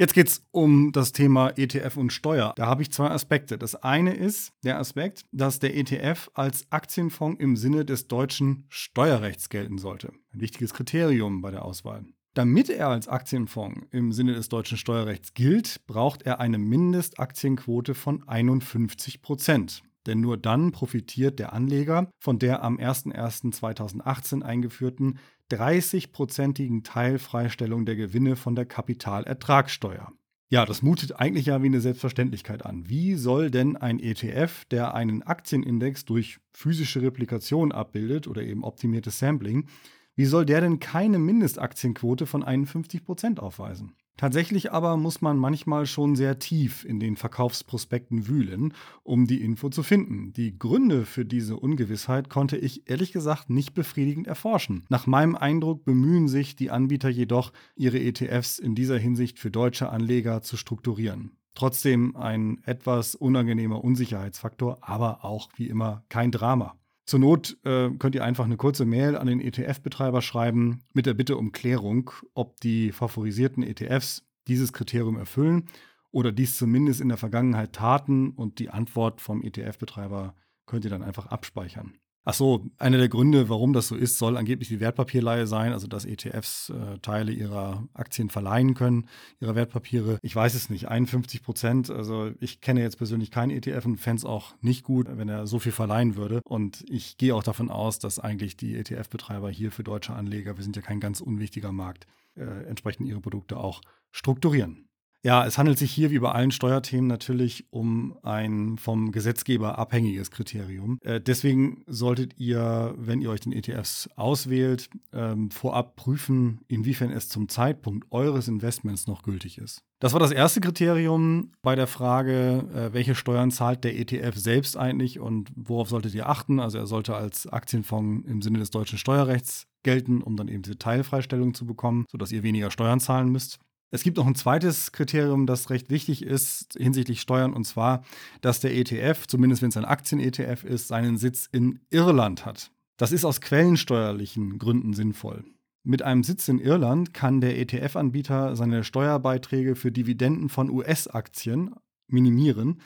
[0.00, 2.54] Jetzt geht es um das Thema ETF und Steuer.
[2.56, 3.58] Da habe ich zwei Aspekte.
[3.58, 9.50] Das eine ist der Aspekt, dass der ETF als Aktienfonds im Sinne des deutschen Steuerrechts
[9.50, 10.10] gelten sollte.
[10.32, 12.06] Ein wichtiges Kriterium bei der Auswahl.
[12.32, 18.26] Damit er als Aktienfonds im Sinne des deutschen Steuerrechts gilt, braucht er eine Mindestaktienquote von
[18.26, 19.82] 51 Prozent.
[20.06, 25.18] Denn nur dann profitiert der Anleger von der am 01.01.2018 eingeführten
[25.50, 30.12] 30-prozentigen Teilfreistellung der Gewinne von der Kapitalertragssteuer.
[30.52, 32.88] Ja, das mutet eigentlich ja wie eine Selbstverständlichkeit an.
[32.88, 39.20] Wie soll denn ein ETF, der einen Aktienindex durch physische Replikation abbildet oder eben optimiertes
[39.20, 39.68] Sampling,
[40.16, 43.94] wie soll der denn keine Mindestaktienquote von 51 Prozent aufweisen?
[44.20, 49.70] Tatsächlich aber muss man manchmal schon sehr tief in den Verkaufsprospekten wühlen, um die Info
[49.70, 50.34] zu finden.
[50.34, 54.84] Die Gründe für diese Ungewissheit konnte ich ehrlich gesagt nicht befriedigend erforschen.
[54.90, 59.88] Nach meinem Eindruck bemühen sich die Anbieter jedoch, ihre ETFs in dieser Hinsicht für deutsche
[59.88, 61.38] Anleger zu strukturieren.
[61.54, 66.76] Trotzdem ein etwas unangenehmer Unsicherheitsfaktor, aber auch wie immer kein Drama.
[67.10, 71.14] Zur Not äh, könnt ihr einfach eine kurze Mail an den ETF-Betreiber schreiben mit der
[71.14, 75.68] Bitte um Klärung, ob die favorisierten ETFs dieses Kriterium erfüllen
[76.12, 80.36] oder dies zumindest in der Vergangenheit taten und die Antwort vom ETF-Betreiber
[80.66, 81.94] könnt ihr dann einfach abspeichern.
[82.24, 85.86] Ach so, einer der Gründe, warum das so ist, soll angeblich die Wertpapierleihe sein, also
[85.86, 89.08] dass ETFs äh, Teile ihrer Aktien verleihen können,
[89.40, 90.18] ihrer Wertpapiere.
[90.20, 91.90] Ich weiß es nicht, 51 Prozent.
[91.90, 95.46] Also ich kenne jetzt persönlich keinen ETF und fände es auch nicht gut, wenn er
[95.46, 96.42] so viel verleihen würde.
[96.44, 100.62] Und ich gehe auch davon aus, dass eigentlich die ETF-Betreiber hier für deutsche Anleger, wir
[100.62, 103.80] sind ja kein ganz unwichtiger Markt, äh, entsprechend ihre Produkte auch
[104.12, 104.89] strukturieren.
[105.22, 110.30] Ja, es handelt sich hier wie bei allen Steuerthemen natürlich um ein vom Gesetzgeber abhängiges
[110.30, 110.98] Kriterium.
[111.02, 117.28] Äh, deswegen solltet ihr, wenn ihr euch den ETFs auswählt, ähm, vorab prüfen, inwiefern es
[117.28, 119.82] zum Zeitpunkt eures Investments noch gültig ist.
[119.98, 124.78] Das war das erste Kriterium bei der Frage, äh, welche Steuern zahlt der ETF selbst
[124.78, 126.60] eigentlich und worauf solltet ihr achten.
[126.60, 130.78] Also er sollte als Aktienfonds im Sinne des deutschen Steuerrechts gelten, um dann eben diese
[130.78, 133.58] Teilfreistellung zu bekommen, sodass ihr weniger Steuern zahlen müsst.
[133.92, 138.04] Es gibt noch ein zweites Kriterium, das recht wichtig ist hinsichtlich Steuern, und zwar,
[138.40, 142.70] dass der ETF, zumindest wenn es ein Aktien-ETF ist, seinen Sitz in Irland hat.
[142.96, 145.44] Das ist aus quellensteuerlichen Gründen sinnvoll.
[145.82, 151.74] Mit einem Sitz in Irland kann der ETF-Anbieter seine Steuerbeiträge für Dividenden von US-Aktien
[152.06, 152.80] minimieren,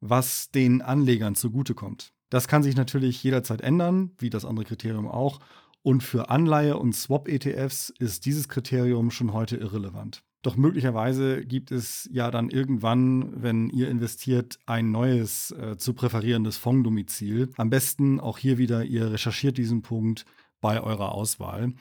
[0.00, 2.12] was den Anlegern zugutekommt.
[2.30, 5.40] Das kann sich natürlich jederzeit ändern, wie das andere Kriterium auch.
[5.82, 10.22] Und für Anleihe- und Swap-ETFs ist dieses Kriterium schon heute irrelevant.
[10.44, 16.58] Doch möglicherweise gibt es ja dann irgendwann, wenn ihr investiert, ein neues äh, zu präferierendes
[16.58, 17.50] Fonddomizil.
[17.56, 20.26] Am besten auch hier wieder, ihr recherchiert diesen Punkt
[20.60, 21.72] bei eurer Auswahl.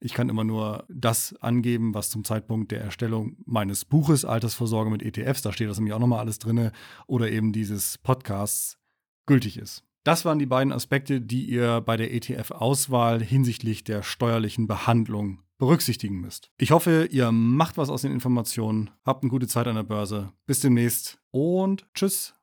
[0.00, 5.02] Ich kann immer nur das angeben, was zum Zeitpunkt der Erstellung meines Buches Altersvorsorge mit
[5.02, 6.72] ETFs, da steht das nämlich auch nochmal alles drin,
[7.06, 8.76] oder eben dieses Podcasts
[9.24, 9.82] gültig ist.
[10.04, 16.20] Das waren die beiden Aspekte, die ihr bei der ETF-Auswahl hinsichtlich der steuerlichen Behandlung berücksichtigen
[16.20, 16.50] müsst.
[16.58, 20.32] Ich hoffe, ihr macht was aus den Informationen, habt eine gute Zeit an der Börse.
[20.46, 22.34] Bis demnächst und tschüss.